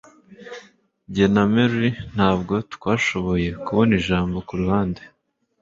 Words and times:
Jye 1.13 1.25
na 1.33 1.43
Mary 1.53 1.89
ntabwo 2.15 2.53
twashoboye 2.73 3.47
kubona 3.65 3.91
ijambo 3.99 4.37
kuruhande 4.47 5.01